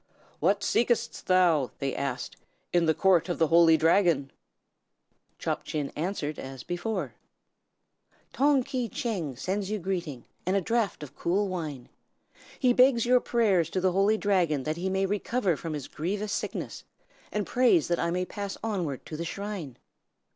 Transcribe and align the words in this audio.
"What 0.39 0.63
seekest 0.63 1.27
thou," 1.27 1.69
they 1.77 1.95
asked, 1.95 2.35
"in 2.73 2.87
the 2.87 2.95
court 2.95 3.29
of 3.29 3.37
the 3.37 3.49
Holy 3.49 3.77
Dragon?" 3.77 4.31
Chop 5.37 5.63
Chin 5.63 5.91
answered 5.95 6.39
as 6.39 6.63
before: 6.63 7.13
"Tong 8.33 8.63
Ki 8.63 8.89
Tcheng 8.89 9.37
sends 9.37 9.69
you 9.69 9.77
greeting, 9.77 10.25
and 10.43 10.55
a 10.55 10.59
draught 10.61 11.03
of 11.03 11.15
cool 11.15 11.47
wine. 11.47 11.87
He 12.57 12.73
begs 12.73 13.05
your 13.05 13.19
prayers 13.19 13.69
to 13.69 13.79
the 13.79 13.91
Holy 13.91 14.17
Dragon 14.17 14.63
that 14.63 14.75
he 14.77 14.89
may 14.89 15.05
recover 15.05 15.55
from 15.55 15.73
his 15.73 15.87
grievous 15.87 16.33
sickness, 16.33 16.83
and 17.31 17.45
prays 17.45 17.87
that 17.87 17.99
I 17.99 18.09
may 18.09 18.25
pass 18.25 18.57
onward 18.63 19.05
to 19.05 19.15
the 19.15 19.23
shrine." 19.23 19.77